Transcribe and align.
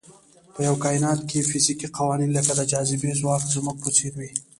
په 0.53 0.59
یوه 0.67 0.77
کاینات 0.83 1.19
کې 1.29 1.47
فزیکي 1.49 1.87
قوانین 1.97 2.31
لکه 2.37 2.51
د 2.55 2.61
جاذبې 2.71 3.11
ځواک 3.19 3.43
زموږ 3.55 3.77
په 3.83 3.89
څېر 3.97 4.13
وي. 4.19 4.31